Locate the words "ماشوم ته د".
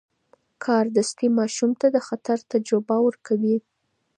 1.37-1.97